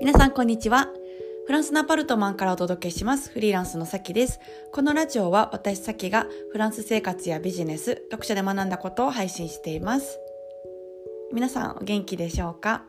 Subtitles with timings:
[0.00, 0.88] 皆さんこんにちは。
[1.46, 3.30] フランスのアパルトマンからお届けします。
[3.30, 4.38] フリーランスのさきです。
[4.72, 10.18] このラジオは私さきがフランス生活やビジネス、読書で学んだことを配信しています。
[11.32, 12.84] 皆さんお元気でしょうか？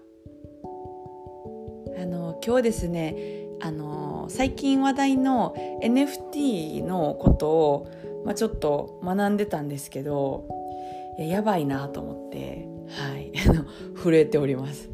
[1.99, 3.15] あの、今日ですね、
[3.61, 7.91] あの、最近話題の NFT のことを、
[8.25, 10.47] まあ、ちょっと学んでたんですけど、
[11.17, 14.89] ややばいなと思って、はい、あの、震えております。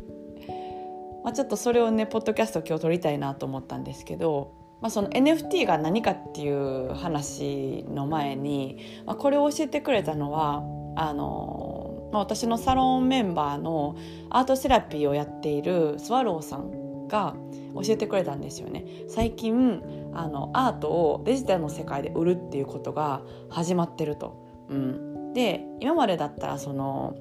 [1.26, 10.62] まあ、ちょっとそれをねポッドキャスト今日撮りたいなと思ったんですけど、まあ、その NFT が何かっていう話の前に、まあ、これを教えてくれたのは
[10.96, 13.96] あの、まあ、私のサロンメンバーの
[14.30, 17.36] アートセラピーをやっているスワローさんが
[17.74, 19.82] 教えてくれたんですよね最近
[20.14, 24.46] あのアートをデジタルの世界で売るっていうことが始まってると。
[24.70, 27.16] うん、で今までだったらその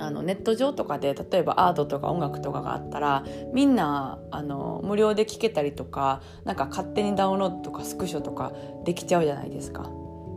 [0.00, 8.52] あのネット上とかで例えばアートとか音楽とかがあったらみんなあの無料で聴けたりとかなんか勝手にダウンロードとかスクショとか
[8.84, 9.90] できちゃうじゃないですか。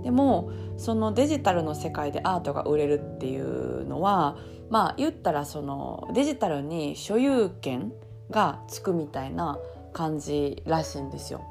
[0.03, 4.37] でもそのデジタルの世界でアートが売れるっていうのは
[4.69, 7.93] まあ言ったらそのデジタルに所有権
[8.29, 9.57] がつくみたいな
[9.93, 11.41] 感じらしいんですよ。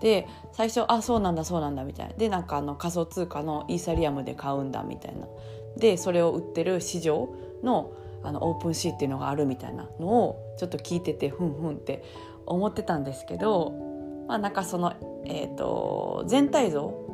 [0.00, 5.26] で最初あそうなんだそうなんだみたいなでなんかあの仮想通貨のイーサリアムで買うんだみたいな
[5.76, 7.92] でそれを売ってる市場の
[8.24, 12.02] あのオープンシーっていうのがあるみたいなのをちょっと聞いててふんふんって
[12.46, 13.72] 思ってたんですけど、
[14.26, 14.94] まあ、なんかその、
[15.26, 17.04] えーと、全体像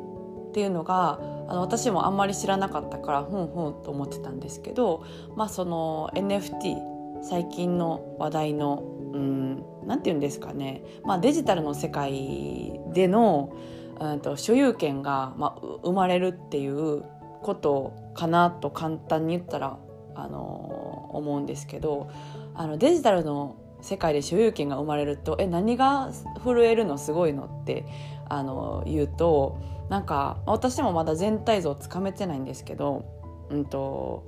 [0.49, 5.03] っていうのがあの私もあんまり知らなかったからふんふんと思ってたんですけど、
[5.35, 6.77] まあ、その NFT
[7.23, 9.65] 最近の話題のうん
[9.97, 13.53] て言うんですかね、まあ、デジタルの世界での、
[13.99, 17.03] うんと所有権が、まあ、生まれるっていう
[17.41, 19.77] ことかなと簡単に言ったら、
[20.15, 22.09] あの思うんですけど
[22.53, 26.11] あのデジタルの世界で所有権が生まれるとえ何が
[26.43, 27.85] 震えるのすごいのって
[28.29, 29.59] あの言うと
[29.89, 33.03] なんか私もまだ全体像つかめてないんですけど、
[33.49, 34.25] うんと、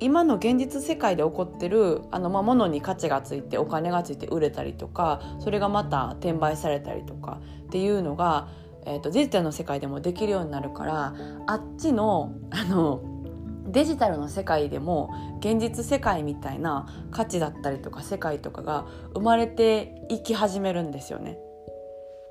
[0.00, 8.48] 今の現実世界で起こってるあの、まあ、物に価値がついてお金がついて売れたりとかそれがまた転売されたりとかっていうのが
[8.86, 11.14] えーと、デジタルの世界でもできるようになるから
[11.46, 13.02] あっちのあの
[13.66, 21.38] デジタルの世界でも現実世界みたいな価値だったりとか世界とかが生まれていき始めるんですよね。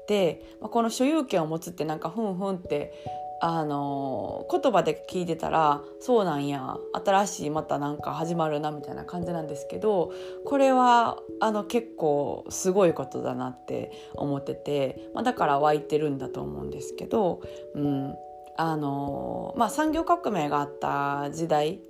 [0.08, 2.94] で、まあ、この所有権を持つってなんかふんふんって
[3.42, 10.12] あの言葉で聞いてたらそうなんや新しいまたなんか始まるなみたいな感じなんですけど
[10.46, 17.42] これはあの結構すごいことだなって思ってて、まあ、だから湧いてるんだと思うんですけど、
[17.76, 18.16] うん
[18.58, 21.82] あのまあ、産業革命があった時代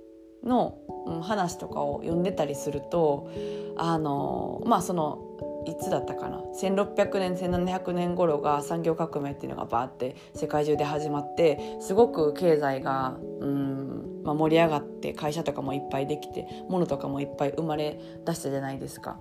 [0.44, 0.78] の
[1.22, 3.30] 話とかを読んでたりすると
[3.76, 5.29] あのまあその
[5.66, 19.18] いつだったかな？1600年1700年頃が産業革命っていうのがバーって世界中で始まってすごく経済がうん、まあ、盛り上がって会社とかもいっぱいできて物とかもいっぱい生まれ出したじゃないですか。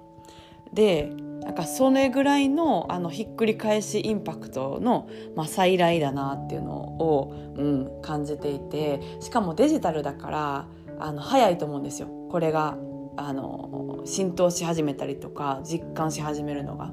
[0.74, 1.12] で
[1.42, 10.68] なんかそれぐらいのあのひっくり返しインパクトの、まあ、再来だなっていうのを、うん、感じていてしかもデジタルだから
[11.00, 12.78] あの早いと思うんですよこれが
[13.20, 16.92] あの浸透し始めたりとか実感し始めるのが。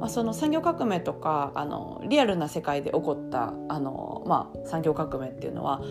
[0.00, 5.82] まあ、その産業革命とかあのリアルな世界で起こったあの、まあ、産業革命っていうのは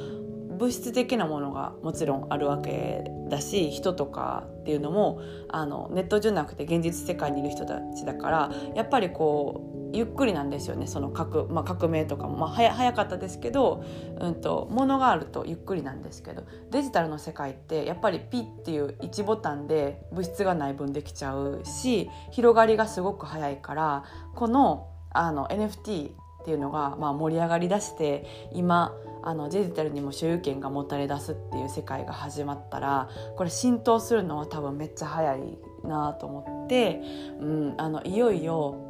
[0.57, 13.83] 物質的なものがもちろんあるわけだし人とかっていうのもあのネットじゃなくて現実世界にいる人たちだからやっぱりこうゆっくりなんですよねその革,、まあ、革命とかも、まあ、早早かったですけど、
[14.19, 24.03] うんと、物があるとゆっくりなんですけどデジタルの世界ってやっぱりピッっていう1ボタンで物質がない分できちゃうし広がりがすごく早いから
[24.35, 28.93] このあの NFT っていうのが、まあ、盛り上がりだして今
[29.23, 37.01] あのデジタルにも所有権が持たれ出すっていう世界が始まったらこれ浸透するのは多分めっちゃ早いなと思って、
[37.39, 38.86] うん、あのいよいよ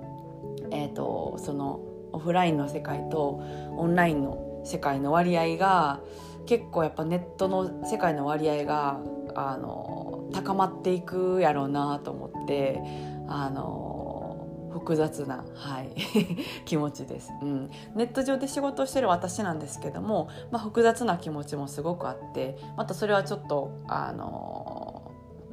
[0.72, 1.80] えーと、その
[2.14, 3.42] オフラインの世界と
[3.78, 6.02] オンラインの世界の割合が
[6.46, 9.00] 結構やっぱネットの世界の割合が
[9.36, 12.82] あの高まっていくやろうなと思って
[13.28, 15.92] あの複雑な、はい、
[16.66, 24.97] 気持ちです、うん、ネット上で仕事をしてる私なんですけども、まあ、複雑な気持ちもすごくあってまたそれはちょっとあの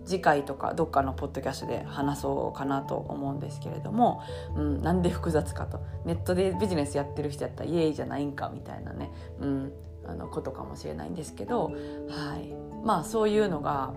[0.04, 4.22] 次回とかどっかのポッドキャストで話そうかなと思うんですけれども、
[4.56, 5.80] うん、なんで複雑かと。
[6.04, 9.10] ネットでビジネスやってる人やったらイエイじゃないんかみたいなね、
[9.40, 9.72] うん、
[10.06, 12.54] あのことかもしれないんですけど、はい、
[12.84, 13.92] まあそういうのが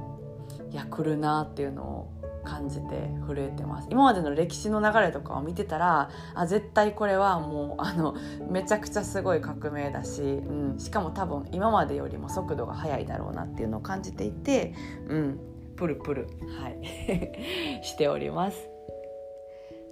[0.71, 2.13] いや来るなっていうのを
[2.43, 3.87] 感じて震えてます。
[3.91, 8.15] 今までの歴史の流れとかを見てたらあ絶対これはもうあの
[8.49, 14.73] めちゃくちゃすごい革命だし、うん、しかも多分今までよりも速度が速いだろうなっていうのを感じていて、
[15.09, 15.39] うん、
[15.77, 16.27] プルプル、
[16.59, 18.69] はい、 しております。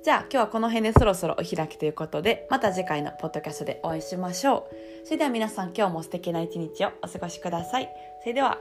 [0.04, 5.06] じゃあ今日はこの辺でそろそろお開きということでまた次回のポッドキャストでお会いしましょう。
[5.06, 7.90] それでは皆さん今日も素敵な一日をお過ごしください。
[8.22, 8.60] それでは。